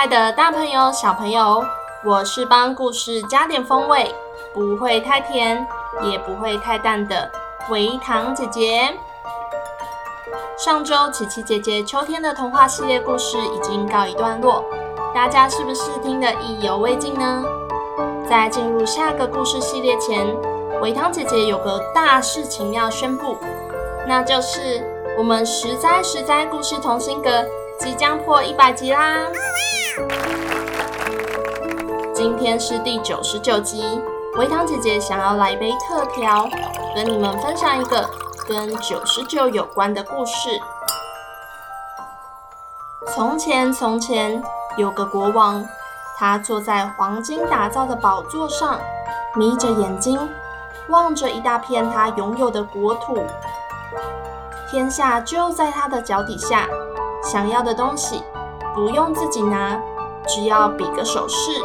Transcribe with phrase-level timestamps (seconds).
[0.00, 1.62] 爱的大朋友、小朋友，
[2.02, 4.14] 我是帮故事加点风味，
[4.54, 5.68] 不会太甜，
[6.00, 7.30] 也不会太淡的
[7.68, 8.96] 维糖姐姐。
[10.56, 14.64] 上周琪琪姐姐秋天的童话系列故事已经告一段落，
[15.14, 17.44] 大家是不是听得意犹未尽呢？
[18.26, 20.26] 在进入下个故事系列前，
[20.80, 23.36] 维糖姐姐有个大事情要宣布，
[24.08, 24.82] 那就是
[25.18, 27.44] 我们十灾十灾故事同心阁
[27.78, 29.26] 即将破一百集啦！
[32.14, 34.00] 今天是第九十九集，
[34.36, 36.48] 维糖姐姐想要来杯特调，
[36.94, 38.08] 跟你们分享一个
[38.46, 40.60] 跟九十九有关的故事。
[43.12, 44.40] 从前，从前
[44.76, 45.64] 有个国王，
[46.16, 48.78] 他坐在黄金打造的宝座上，
[49.34, 50.20] 眯着眼睛
[50.88, 53.24] 望着一大片他拥有的国土，
[54.70, 56.68] 天下就在他的脚底下，
[57.24, 58.22] 想要的东西
[58.74, 59.80] 不用自己拿，
[60.26, 61.62] 只要比个手势。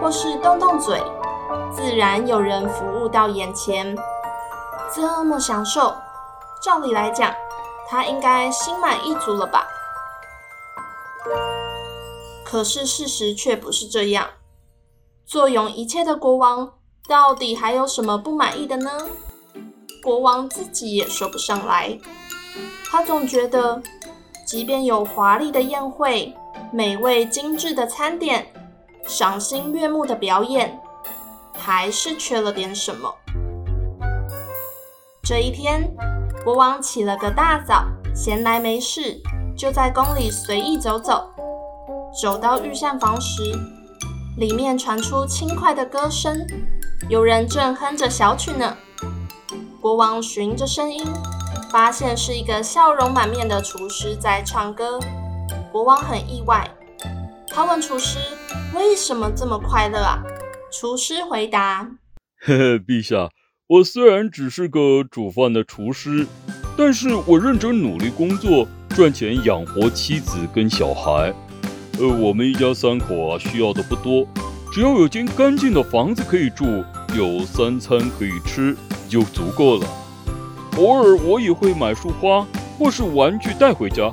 [0.00, 1.00] 或是动动嘴，
[1.70, 3.96] 自然有人服务到眼前。
[4.92, 5.94] 这么享受，
[6.60, 7.32] 照理来讲，
[7.88, 9.64] 他应该心满意足了吧？
[12.44, 14.26] 可是事实却不是这样。
[15.24, 16.72] 坐拥一切的国王，
[17.08, 18.90] 到底还有什么不满意的呢？
[20.02, 21.96] 国王自己也说不上来。
[22.90, 23.80] 他总觉得，
[24.52, 26.30] 即便有华丽的宴会、
[26.70, 28.46] 美味精致的餐点，
[29.06, 30.78] 赏心悦目的表演，
[31.54, 33.10] 还是缺了点什么。
[35.22, 35.90] 这一天，
[36.44, 39.18] 国王起了个大早，闲来没事，
[39.56, 41.30] 就在宫里随意走走。
[42.20, 43.58] 走到御膳房时，
[44.36, 46.36] 里面传出轻快的歌声，
[47.08, 48.76] 有人正哼着小曲呢。
[49.80, 51.02] 国王循着声音，
[51.72, 55.00] 发现是一个笑容满面的厨师在唱歌。
[55.72, 56.70] 国王很意外，
[57.48, 58.18] 他问厨师。
[58.74, 60.22] 为什么这么快乐啊？
[60.70, 61.90] 厨师回答
[62.40, 63.30] ：“嘿嘿，陛下，
[63.68, 66.26] 我虽然只是个煮饭的厨师，
[66.76, 71.34] 但是我认真努力工作，赚钱养活妻子跟小孩。
[71.98, 74.26] 呃，我们一家三口啊，需要的不多，
[74.70, 76.84] 只要有间干净的房子可以住，
[77.14, 78.76] 有三餐可以吃，
[79.08, 79.86] 就足够了。
[80.76, 82.46] 偶尔我也会买束花
[82.78, 84.12] 或是玩具带回家，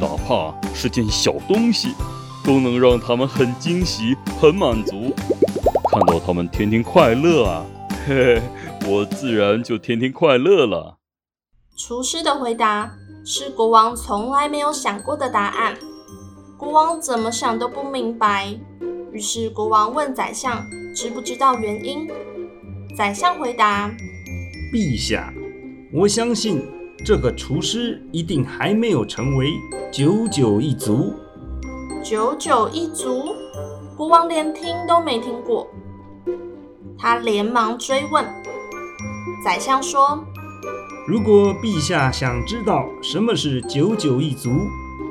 [0.00, 1.94] 哪怕是件小东西。”
[2.44, 5.14] 都能让他们很惊喜、很满足，
[5.90, 7.66] 看到他们天天快乐啊，
[8.06, 8.42] 嘿嘿，
[8.88, 10.96] 我自然就天天快乐了。
[11.76, 12.90] 厨师的回答
[13.22, 15.76] 是国王从来没有想过的答案，
[16.56, 18.58] 国王怎么想都不明白。
[19.12, 20.64] 于是国王问宰相
[20.94, 22.08] 知不知道原因。
[22.96, 23.90] 宰相回答：
[24.72, 25.30] 陛下，
[25.98, 26.62] 我相信
[27.04, 29.50] 这个厨师一定还没有成为
[29.90, 31.12] 九九一族。
[32.04, 33.34] 九九一族，
[33.96, 35.66] 国王连听都没听过，
[36.96, 38.24] 他连忙追问。
[39.44, 40.24] 宰相说
[41.08, 44.50] ：“如果陛下想知道什么是九九一族，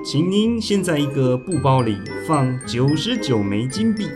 [0.05, 4.07] 请您先在一个布包里放九十九枚金币，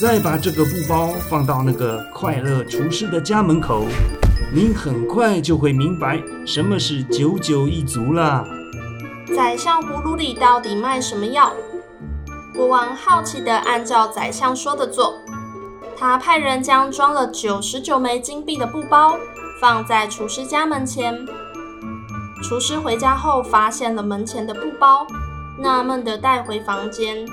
[0.00, 3.84] 再把这个布包放到那个快乐厨师的家门口，
[4.52, 8.44] 您很快就会明白什么是九九一族了。”
[9.36, 11.52] 宰相葫芦里到底卖什么药？
[12.54, 15.14] 国王好奇地按照宰相说的做，
[15.96, 19.16] 他派人将装了九十九枚金币的布包
[19.60, 21.26] 放在厨师家门前。
[22.42, 25.06] 厨师回家后发现了门前的布包，
[25.58, 27.26] 纳闷地带回房间。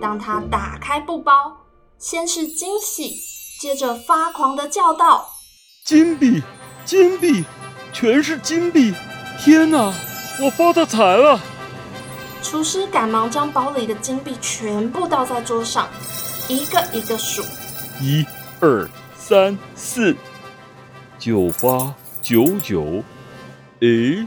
[0.00, 1.64] 当他打开布包，
[1.98, 3.16] 先是惊喜，
[3.60, 5.30] 接着发狂地叫道
[5.84, 6.42] ：“金币，
[6.86, 7.44] 金币，
[7.92, 8.94] 全是金币！
[9.38, 9.92] 天哪，
[10.40, 11.38] 我发大财了！”
[12.42, 15.86] 厨师赶忙将包里的金币全部倒在桌上，
[16.48, 17.42] 一个一个数：
[18.00, 18.24] 一、
[18.60, 20.16] 二、三、四、
[21.18, 23.04] 九、八、九九。
[23.80, 24.26] 诶，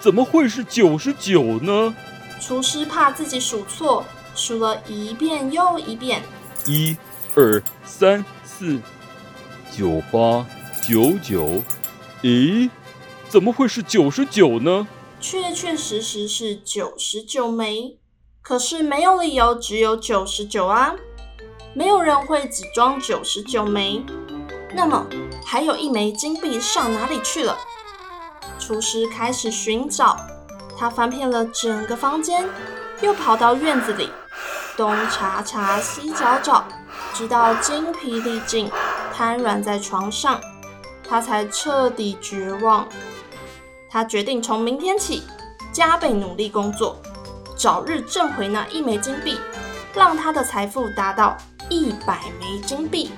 [0.00, 1.94] 怎么会是九十九呢？
[2.40, 6.22] 厨师怕自己数错，数了一遍又一遍：
[6.64, 6.96] 一、
[7.34, 8.80] 二、三、四、
[9.70, 10.46] 九、八、
[10.82, 11.62] 九九。
[12.22, 12.68] 诶，
[13.28, 14.86] 怎么会是九十九呢？
[15.20, 17.98] 确确实实是九十九枚，
[18.42, 20.94] 可是没有理由只有九十九啊，
[21.74, 24.04] 没有人会只装九十九枚。
[24.74, 25.06] 那么
[25.46, 27.56] 还有一枚金币上哪里去了？
[28.58, 30.16] 厨师开始寻找，
[30.76, 32.44] 他翻遍了整个房间，
[33.00, 34.10] 又跑到院子里，
[34.76, 36.66] 东查查西找找，
[37.14, 38.68] 直到精疲力尽，
[39.14, 40.40] 瘫软在床上，
[41.12, 42.88] 他才彻底绝望。
[43.90, 45.22] 他决定从明天起
[45.70, 46.96] 加倍努力工作，
[47.54, 49.38] 早日挣回那一枚金币，
[49.92, 51.36] 让他的财富达到
[51.68, 53.10] 一百枚金币。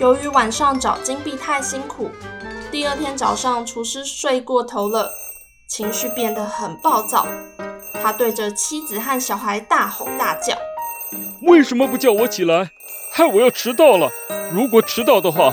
[0.00, 2.10] 由于晚上找金币太辛苦，
[2.70, 5.12] 第二天早上厨师睡过头了，
[5.68, 7.26] 情绪变得很暴躁。
[8.02, 10.56] 他对着妻子和小孩大吼大叫
[11.46, 12.70] ：“为什么不叫我起来？
[13.18, 14.08] 害我要迟到了！
[14.52, 15.52] 如果迟到的话，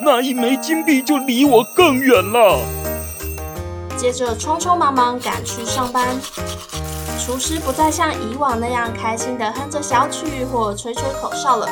[0.00, 2.58] 那一枚金币就离我更远了。”
[3.96, 6.08] 接着匆匆忙忙赶去上班。
[7.16, 11.68] 厨师不再像以往那样开心地哼着小曲或吹吹口哨了。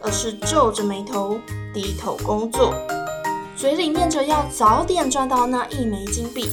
[0.00, 1.38] 而是皱着眉头，
[1.74, 2.72] 低头工作，
[3.54, 6.48] 嘴里念着要早点赚到那一枚金币，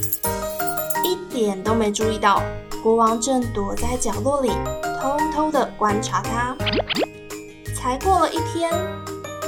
[1.05, 2.41] 一点都没注意到
[2.83, 4.51] 国王正躲在角落里，
[5.01, 6.57] 偷偷地观察他。
[7.85, 8.71] 才过了一天，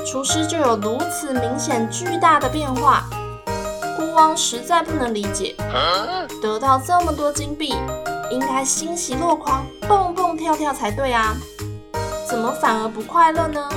[0.05, 3.09] 厨师就有如此明显巨大的变化，
[3.97, 5.55] 国王实在不能理解，
[6.39, 7.73] 得到这么多金币，
[8.29, 11.35] 应该欣喜若狂，蹦蹦跳跳才对啊。
[12.29, 13.67] 怎么反而不快乐呢？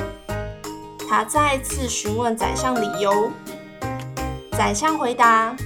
[1.09, 3.31] 他再次询问宰相理由。
[4.53, 5.57] 宰相回答：“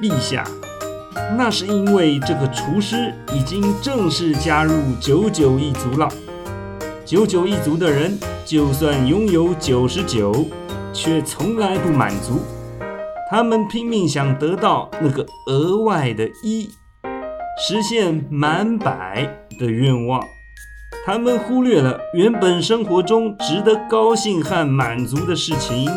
[0.00, 0.44] 陛下，
[1.36, 6.08] 那是因为这个厨师已经正式加入九九一族了。
[7.06, 10.44] 九九一族的人，就算拥有九十九，
[10.92, 12.40] 却从来不满足。
[13.30, 16.68] 他们拼命想得到那个额外的一，
[17.64, 19.24] 实现满百
[19.56, 20.20] 的愿望。”
[21.06, 25.88] 他们忽略了原本生活中值得高兴和满足的事情，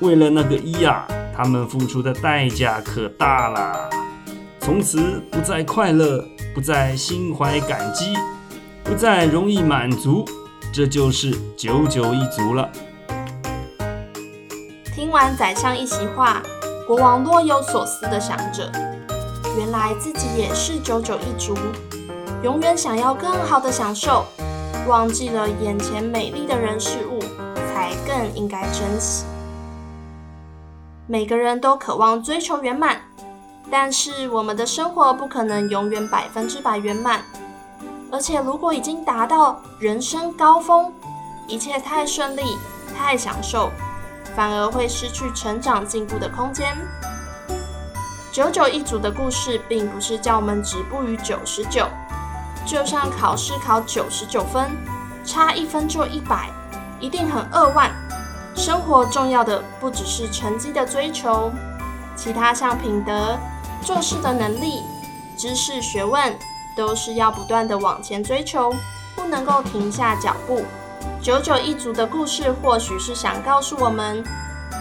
[0.00, 3.88] 为了那个一啊，他们付出的代价可大了。
[4.60, 6.22] 从此不再快乐，
[6.54, 8.12] 不再心怀感激，
[8.84, 10.26] 不再容易满足，
[10.72, 12.66] 这就是九九一族了。
[14.94, 16.42] 听完宰相一席话，
[16.86, 18.72] 国王若有所思地想着，
[19.58, 21.54] 原来自己也是九九一族。
[22.42, 24.24] 永远想要更好的享受，
[24.88, 27.20] 忘记了眼前美丽的人事物，
[27.54, 29.26] 才更应该珍惜。
[31.06, 33.02] 每个人都渴望追求圆满，
[33.70, 37.20] 但是我们的生活不可能永远百分之百圆满。
[38.12, 40.92] 而且，如果已经达到人生高峰，
[41.46, 42.42] 一切太顺利、
[42.94, 43.70] 太享受，
[44.36, 46.76] 反而会失去成长进步的空间。
[48.30, 51.88] 九九一族的故事，并不是叫我们止步于九十九。
[52.66, 54.70] 就像考试考九十九分，
[55.24, 56.50] 差一分就一百，
[57.00, 57.90] 一定很扼腕。
[58.54, 61.50] 生活重要的不只是成绩的追求，
[62.14, 63.38] 其他像品德、
[63.80, 64.82] 做事的能力、
[65.34, 66.38] 知识学问，
[66.76, 68.74] 都是要不断的往前追求，
[69.14, 70.64] 不能够停下脚步。
[71.20, 74.22] 九九一族的故事，或许是想告诉我们，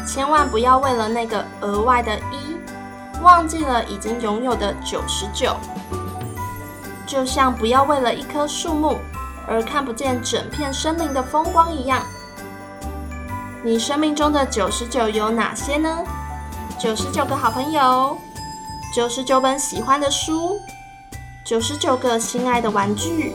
[0.07, 2.57] 千万不要为了那个额外的一，
[3.21, 5.55] 忘记了已经拥有的九十九。
[7.05, 8.97] 就像不要为了一棵树木
[9.45, 12.01] 而看不见整片森林的风光一样。
[13.63, 16.03] 你生命中的九十九有哪些呢？
[16.79, 18.17] 九十九个好朋友，
[18.95, 20.59] 九十九本喜欢的书，
[21.51, 23.33] 九十九个心爱的玩具，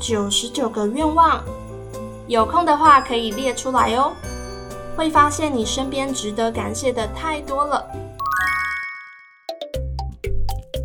[0.00, 1.40] 九十九个愿望。
[2.26, 4.12] 有空的话可以列出来哦，
[4.96, 7.88] 会发现你身边值得感谢的太多了。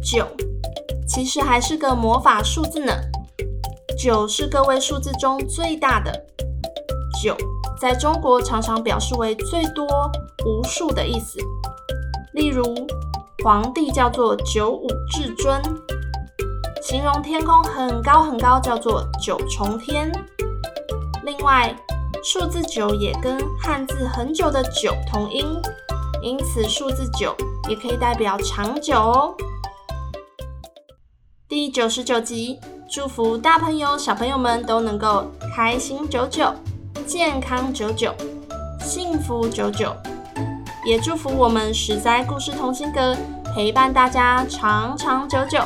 [0.03, 0.27] 九。
[1.07, 2.93] 其实还是个魔法数字呢。
[3.97, 6.23] 九是个位数字中最大的。
[7.19, 7.35] 九
[7.81, 9.87] 在中国常常表示为最多、
[10.45, 11.39] 无数的意思。
[12.33, 12.63] 例如，
[13.43, 15.59] 皇帝叫做九五至尊，
[16.89, 20.09] 形容天空很高很高叫做九重天。
[21.25, 21.75] 另外，
[22.23, 25.45] 数字九也跟汉字很久的久同音，
[26.21, 27.35] 因此数字九
[27.67, 29.35] 也可以代表长久哦。
[31.49, 32.57] 第九十九集，
[32.89, 36.53] 祝福大朋友小朋友们都能够开心久久，
[37.05, 38.13] 健康久久，
[38.79, 39.93] 幸福久久。
[40.85, 43.13] 也祝福我们十灾故事同心阁
[43.53, 45.59] 陪伴大家长长久久。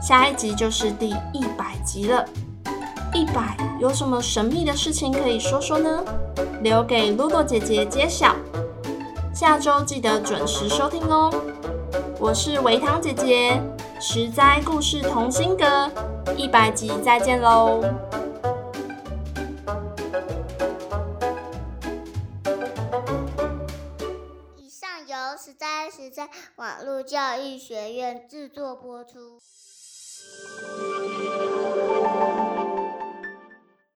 [0.00, 2.24] 下一集就是第一百集了，
[3.12, 6.02] 一百有什么神秘的事情可以说说呢？
[6.62, 8.34] 留给露露姐姐揭晓。
[9.34, 11.30] 下周记得准时收听哦。
[12.18, 13.60] 我是维糖姐姐，
[14.00, 15.90] 十哉故事童心阁，
[16.34, 17.80] 一百集再见喽。
[24.56, 29.38] 以上由十哉十哉网络教育学院制作播出。
[30.32, 30.48] Thank
[32.44, 32.49] you.